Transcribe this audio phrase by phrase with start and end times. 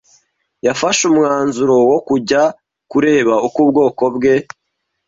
[0.65, 2.41] yafashe umwanzuro wo kujya
[2.91, 4.35] kureba uko ubwoko bwe